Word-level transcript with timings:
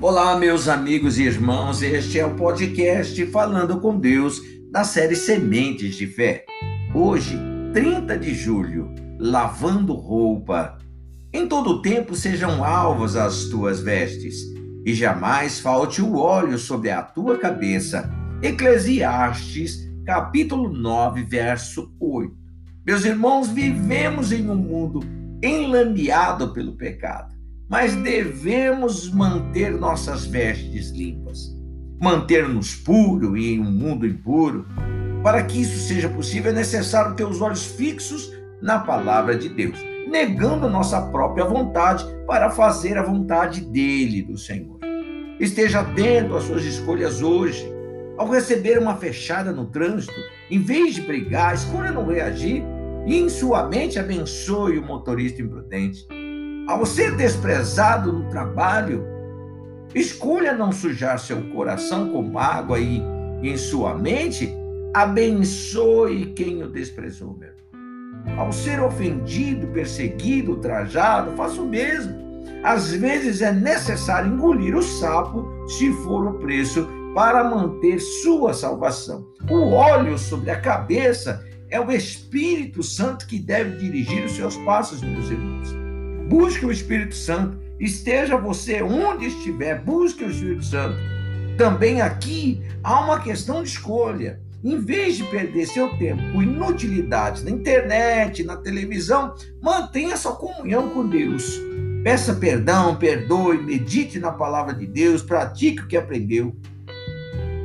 Olá, 0.00 0.36
meus 0.36 0.66
amigos 0.66 1.18
e 1.18 1.22
irmãos, 1.22 1.80
este 1.80 2.18
é 2.18 2.26
o 2.26 2.34
podcast 2.34 3.24
Falando 3.26 3.80
com 3.80 3.96
Deus 3.96 4.42
da 4.72 4.82
série 4.82 5.14
Sementes 5.14 5.94
de 5.94 6.08
Fé. 6.08 6.44
Hoje, 6.92 7.38
30 7.72 8.18
de 8.18 8.34
julho, 8.34 8.92
lavando 9.20 9.94
roupa. 9.94 10.78
Em 11.32 11.46
todo 11.46 11.80
tempo 11.80 12.16
sejam 12.16 12.64
alvas 12.64 13.14
as 13.14 13.44
tuas 13.44 13.80
vestes, 13.80 14.34
e 14.84 14.92
jamais 14.92 15.60
falte 15.60 16.02
o 16.02 16.16
óleo 16.16 16.58
sobre 16.58 16.90
a 16.90 17.00
tua 17.00 17.38
cabeça. 17.38 18.10
Eclesiastes, 18.42 19.78
capítulo 20.04 20.70
9, 20.70 21.22
verso 21.22 21.94
8. 22.00 22.34
Meus 22.84 23.04
irmãos, 23.04 23.48
vivemos 23.48 24.32
em 24.32 24.50
um 24.50 24.56
mundo 24.56 25.00
enlameado 25.40 26.52
pelo 26.52 26.72
pecado 26.72 27.33
mas 27.68 27.94
devemos 27.96 29.10
manter 29.10 29.72
nossas 29.72 30.26
vestes 30.26 30.90
limpas, 30.90 31.54
manter-nos 32.00 32.74
puro 32.74 33.36
e 33.36 33.54
em 33.54 33.60
um 33.60 33.70
mundo 33.70 34.06
impuro. 34.06 34.66
Para 35.22 35.42
que 35.42 35.62
isso 35.62 35.88
seja 35.88 36.08
possível, 36.08 36.50
é 36.50 36.54
necessário 36.54 37.14
ter 37.14 37.24
os 37.24 37.40
olhos 37.40 37.64
fixos 37.64 38.30
na 38.60 38.78
palavra 38.78 39.36
de 39.36 39.48
Deus, 39.48 39.78
negando 40.08 40.66
a 40.66 40.70
nossa 40.70 41.00
própria 41.00 41.46
vontade 41.46 42.04
para 42.26 42.50
fazer 42.50 42.98
a 42.98 43.02
vontade 43.02 43.62
dele, 43.62 44.22
do 44.22 44.36
Senhor. 44.36 44.78
Esteja 45.40 45.80
atento 45.80 46.36
às 46.36 46.44
suas 46.44 46.64
escolhas 46.64 47.22
hoje. 47.22 47.72
Ao 48.16 48.28
receber 48.28 48.78
uma 48.78 48.94
fechada 48.96 49.50
no 49.50 49.66
trânsito, 49.66 50.14
em 50.50 50.60
vez 50.60 50.94
de 50.94 51.00
brigar, 51.00 51.54
escolha 51.54 51.90
não 51.90 52.06
reagir 52.06 52.62
e 53.06 53.16
em 53.18 53.28
sua 53.28 53.66
mente 53.68 53.98
abençoe 53.98 54.78
o 54.78 54.86
motorista 54.86 55.42
imprudente. 55.42 56.06
Ao 56.66 56.86
ser 56.86 57.14
desprezado 57.14 58.10
no 58.10 58.24
trabalho, 58.30 59.04
escolha 59.94 60.54
não 60.54 60.72
sujar 60.72 61.18
seu 61.18 61.42
coração 61.50 62.10
com 62.10 62.22
mágoa 62.22 62.80
e, 62.80 63.02
em 63.42 63.56
sua 63.58 63.94
mente, 63.94 64.50
abençoe 64.94 66.32
quem 66.34 66.62
o 66.62 66.68
desprezou, 66.68 67.36
meu 67.38 67.50
Ao 68.38 68.50
ser 68.50 68.80
ofendido, 68.80 69.66
perseguido, 69.68 70.52
ultrajado, 70.52 71.36
faça 71.36 71.60
o 71.60 71.68
mesmo. 71.68 72.14
Às 72.62 72.92
vezes 72.92 73.42
é 73.42 73.52
necessário 73.52 74.32
engolir 74.32 74.74
o 74.74 74.82
sapo, 74.82 75.46
se 75.68 75.92
for 76.02 76.26
o 76.26 76.38
preço, 76.38 76.88
para 77.14 77.44
manter 77.44 78.00
sua 78.00 78.54
salvação. 78.54 79.26
O 79.50 79.70
óleo 79.72 80.16
sobre 80.16 80.50
a 80.50 80.58
cabeça 80.58 81.44
é 81.68 81.78
o 81.78 81.92
Espírito 81.92 82.82
Santo 82.82 83.26
que 83.26 83.38
deve 83.38 83.76
dirigir 83.76 84.24
os 84.24 84.32
seus 84.32 84.56
passos, 84.58 85.02
meus 85.02 85.30
irmãos. 85.30 85.83
Busque 86.28 86.64
o 86.64 86.72
Espírito 86.72 87.14
Santo. 87.14 87.58
Esteja 87.78 88.36
você 88.36 88.82
onde 88.82 89.26
estiver, 89.26 89.82
busque 89.82 90.24
o 90.24 90.30
Espírito 90.30 90.64
Santo. 90.64 90.96
Também 91.58 92.00
aqui 92.00 92.62
há 92.82 93.00
uma 93.00 93.20
questão 93.20 93.62
de 93.62 93.68
escolha. 93.68 94.40
Em 94.62 94.80
vez 94.80 95.18
de 95.18 95.24
perder 95.24 95.66
seu 95.66 95.90
tempo 95.98 96.22
com 96.32 96.42
inutilidades 96.42 97.44
na 97.44 97.50
internet, 97.50 98.42
na 98.42 98.56
televisão, 98.56 99.34
mantenha 99.60 100.16
sua 100.16 100.36
comunhão 100.36 100.88
com 100.88 101.06
Deus. 101.06 101.60
Peça 102.02 102.34
perdão, 102.34 102.96
perdoe, 102.96 103.62
medite 103.62 104.18
na 104.18 104.32
palavra 104.32 104.72
de 104.72 104.86
Deus, 104.86 105.22
pratique 105.22 105.82
o 105.82 105.86
que 105.86 105.96
aprendeu. 105.96 106.56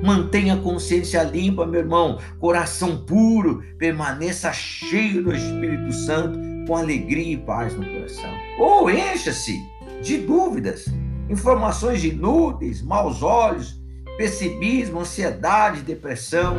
Mantenha 0.03 0.55
a 0.55 0.61
consciência 0.61 1.23
limpa, 1.23 1.65
meu 1.65 1.80
irmão, 1.80 2.19
coração 2.37 3.05
puro, 3.05 3.63
permaneça 3.77 4.52
cheio 4.52 5.23
do 5.23 5.33
Espírito 5.33 5.93
Santo 5.93 6.48
com 6.70 6.78
alegria 6.78 7.34
e 7.34 7.38
paz 7.38 7.75
no 7.75 7.84
coração. 7.84 8.31
Ou 8.59 8.92
encha-se 8.92 9.59
de 10.03 10.20
dúvidas, 10.20 10.86
informações 11.27 12.04
inúteis, 12.04 12.83
maus 12.83 13.23
olhos, 13.23 13.82
pessimismo, 14.20 14.99
ansiedade, 14.99 15.82
depressão. 15.82 16.58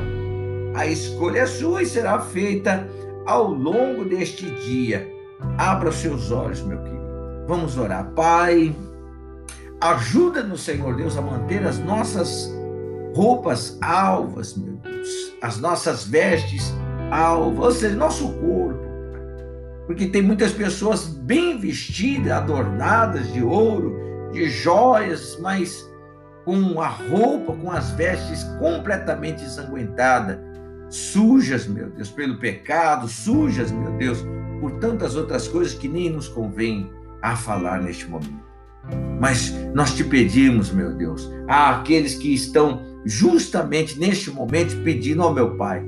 A 0.75 0.85
escolha 0.85 1.41
é 1.43 1.47
sua 1.47 1.85
e 1.85 1.87
será 1.87 2.19
feita 2.19 2.89
ao 3.25 3.53
longo 3.53 4.05
deste 4.05 4.51
dia. 4.67 5.09
Abra 5.57 5.91
os 5.91 5.97
seus 5.97 6.33
olhos, 6.33 6.61
meu 6.61 6.79
querido. 6.79 7.01
Vamos 7.47 7.79
orar. 7.79 8.11
Pai, 8.11 8.75
ajuda-nos, 9.81 10.63
Senhor 10.63 10.97
Deus, 10.97 11.17
a 11.17 11.23
manter 11.23 11.65
as 11.65 11.79
nossas 11.79 12.53
roupas 13.15 13.79
alvas, 13.81 14.57
meu 14.57 14.75
Deus, 14.75 15.09
as 15.41 15.61
nossas 15.61 16.05
vestes 16.05 16.75
alvas, 17.13 17.65
ou 17.65 17.71
seja, 17.71 17.95
nosso 17.95 18.33
corpo 18.33 18.70
porque 19.91 20.07
tem 20.07 20.23
muitas 20.23 20.53
pessoas 20.53 21.09
bem 21.09 21.59
vestidas, 21.59 22.31
adornadas 22.31 23.33
de 23.33 23.43
ouro, 23.43 24.31
de 24.33 24.49
joias, 24.49 25.37
mas 25.43 25.85
com 26.45 26.81
a 26.81 26.87
roupa, 26.87 27.53
com 27.57 27.73
as 27.73 27.91
vestes 27.91 28.45
completamente 28.61 29.43
ensanguentadas, 29.43 30.39
sujas, 30.89 31.67
meu 31.67 31.91
Deus, 31.91 32.09
pelo 32.09 32.39
pecado, 32.39 33.09
sujas, 33.09 33.73
meu 33.73 33.91
Deus, 33.97 34.25
por 34.61 34.71
tantas 34.79 35.17
outras 35.17 35.49
coisas 35.49 35.75
que 35.75 35.89
nem 35.89 36.09
nos 36.09 36.29
convém 36.29 36.89
a 37.21 37.35
falar 37.35 37.83
neste 37.83 38.09
momento. 38.09 38.45
Mas 39.19 39.53
nós 39.75 39.93
te 39.97 40.05
pedimos, 40.05 40.71
meu 40.71 40.95
Deus, 40.95 41.29
a 41.49 41.81
aqueles 41.81 42.15
que 42.15 42.33
estão 42.33 42.81
justamente 43.05 43.99
neste 43.99 44.31
momento 44.31 44.85
pedindo 44.85 45.21
ao 45.25 45.35
meu 45.35 45.57
Pai, 45.57 45.85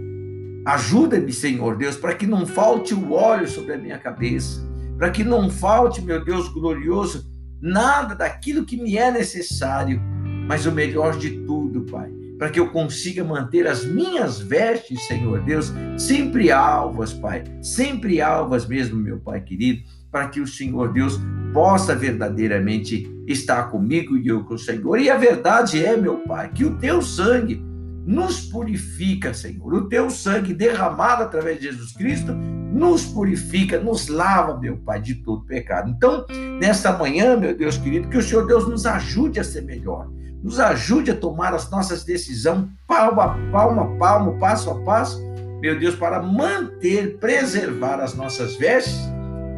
Ajuda-me, 0.65 1.33
Senhor 1.33 1.77
Deus, 1.77 1.97
para 1.97 2.15
que 2.15 2.27
não 2.27 2.47
falte 2.47 2.95
o 2.95 3.13
óleo 3.13 3.49
sobre 3.49 3.73
a 3.73 3.79
minha 3.79 3.99
cabeça, 3.99 4.63
para 4.97 5.11
que 5.11 5.25
não 5.25 5.51
falte, 5.51 6.01
meu 6.01 6.25
Deus 6.25 6.49
glorioso, 6.49 7.29
nada 7.61 8.15
daquilo 8.15 8.65
que 8.65 8.81
me 8.81 8.97
é 8.97 9.11
necessário, 9.11 10.01
mas 10.47 10.65
o 10.65 10.73
melhor 10.73 11.19
de 11.19 11.31
tudo, 11.45 11.83
Pai, 11.83 12.11
para 12.39 12.49
que 12.49 12.61
eu 12.61 12.71
consiga 12.71 13.25
manter 13.25 13.67
as 13.67 13.85
minhas 13.85 14.39
vestes, 14.39 15.05
Senhor 15.09 15.41
Deus, 15.43 15.73
sempre 15.97 16.53
alvas, 16.53 17.13
Pai, 17.13 17.43
sempre 17.61 18.21
alvas 18.21 18.65
mesmo, 18.67 18.97
meu 19.01 19.19
Pai 19.19 19.41
querido, 19.41 19.83
para 20.13 20.29
que 20.29 20.41
o 20.41 20.47
Senhor 20.47 20.93
Deus 20.93 21.19
possa 21.53 21.95
verdadeiramente 21.95 23.11
estar 23.27 23.65
comigo 23.65 24.17
e 24.17 24.29
eu 24.29 24.45
com 24.45 24.55
o 24.55 24.59
Senhor. 24.59 24.99
E 25.01 25.11
a 25.11 25.17
verdade 25.17 25.85
é, 25.85 25.97
meu 25.97 26.19
Pai, 26.19 26.53
que 26.53 26.65
o 26.65 26.77
teu 26.79 27.03
sangue 27.03 27.72
nos 28.05 28.41
purifica, 28.41 29.33
Senhor. 29.33 29.73
O 29.75 29.89
teu 29.89 30.11
sangue 30.11 30.53
derramado 30.53 31.23
através 31.23 31.59
de 31.59 31.67
Jesus 31.67 31.93
Cristo 31.93 32.33
nos 32.33 33.05
purifica, 33.05 33.79
nos 33.79 34.09
lava, 34.09 34.59
meu 34.59 34.77
Pai, 34.79 35.01
de 35.01 35.17
todo 35.17 35.45
pecado. 35.45 35.91
Então, 35.91 36.27
nesta 36.59 36.93
manhã, 36.93 37.37
meu 37.37 37.57
Deus 37.57 37.77
querido, 37.77 38.09
que 38.09 38.19
o 38.19 38.23
Senhor 38.23 38.47
Deus 38.47 38.67
nos 38.67 38.87
ajude 38.87 39.39
a 39.39 39.45
ser 39.45 39.63
melhor, 39.63 40.09
nos 40.43 40.59
ajude 40.59 41.11
a 41.11 41.17
tomar 41.17 41.55
as 41.55 41.71
nossas 41.71 42.05
decisões, 42.05 42.67
palmo 42.87 43.21
a 43.21 43.37
palmo, 43.53 43.99
palmo, 43.99 44.39
passo 44.39 44.71
a 44.71 44.81
passo, 44.83 45.23
meu 45.61 45.79
Deus, 45.79 45.95
para 45.95 46.21
manter, 46.21 47.19
preservar 47.19 48.01
as 48.01 48.15
nossas 48.15 48.57
vestes, 48.57 48.99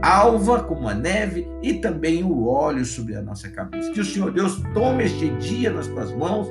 alva 0.03 0.63
como 0.63 0.87
a 0.87 0.95
neve 0.95 1.49
e 1.63 1.75
também 1.75 2.23
o 2.23 2.47
óleo 2.47 2.85
sobre 2.85 3.17
a 3.17 3.23
nossa 3.23 3.49
cabeça. 3.49 3.91
Que 3.91 4.01
o 4.01 4.05
Senhor 4.05 4.31
Deus 4.31 4.61
tome 4.75 5.05
este 5.05 5.31
dia 5.37 5.71
nas 5.71 5.87
tuas 5.87 6.13
mãos 6.13 6.47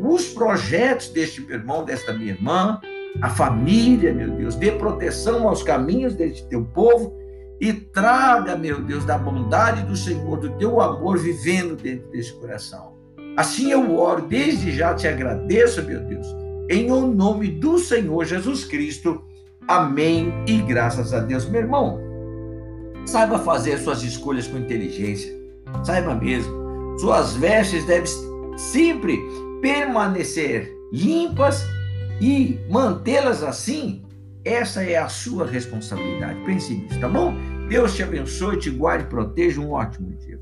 os 0.00 0.28
projetos 0.28 1.08
deste 1.08 1.40
meu 1.40 1.56
irmão, 1.56 1.84
desta 1.84 2.12
minha 2.12 2.32
irmã, 2.32 2.80
a 3.20 3.28
família, 3.28 4.12
meu 4.12 4.30
Deus, 4.30 4.54
dê 4.54 4.72
proteção 4.72 5.46
aos 5.48 5.62
caminhos 5.62 6.14
deste 6.14 6.46
teu 6.48 6.64
povo 6.64 7.14
e 7.60 7.72
traga, 7.72 8.56
meu 8.56 8.82
Deus, 8.82 9.04
da 9.04 9.18
bondade 9.18 9.82
do 9.82 9.96
Senhor, 9.96 10.38
do 10.38 10.50
teu 10.56 10.80
amor 10.80 11.18
vivendo 11.18 11.76
dentro 11.76 12.10
desse 12.10 12.32
coração. 12.32 12.96
Assim 13.36 13.70
eu 13.70 13.96
oro, 13.96 14.26
desde 14.26 14.72
já 14.72 14.94
te 14.94 15.06
agradeço, 15.06 15.82
meu 15.82 16.00
Deus, 16.00 16.26
em 16.68 16.90
o 16.90 17.06
nome 17.06 17.48
do 17.48 17.78
Senhor 17.78 18.24
Jesus 18.24 18.64
Cristo. 18.64 19.22
Amém 19.68 20.32
e 20.46 20.58
graças 20.58 21.14
a 21.14 21.20
Deus. 21.20 21.48
Meu 21.48 21.60
irmão, 21.60 22.00
saiba 23.06 23.38
fazer 23.38 23.78
suas 23.78 24.02
escolhas 24.02 24.48
com 24.48 24.58
inteligência, 24.58 25.32
saiba 25.84 26.14
mesmo. 26.14 26.52
Suas 26.98 27.34
vestes 27.34 27.86
devem 27.86 28.10
sempre 28.56 29.18
permanecer 29.62 30.70
limpas 30.92 31.64
e 32.20 32.58
mantê-las 32.68 33.42
assim, 33.42 34.04
essa 34.44 34.82
é 34.82 34.96
a 34.96 35.08
sua 35.08 35.46
responsabilidade. 35.46 36.38
Pense 36.44 36.74
nisso, 36.74 37.00
tá 37.00 37.08
bom? 37.08 37.34
Deus 37.68 37.94
te 37.94 38.02
abençoe, 38.02 38.58
te 38.58 38.68
guarde 38.68 39.06
proteja. 39.06 39.60
Um 39.60 39.70
ótimo 39.70 40.12
dia. 40.18 40.38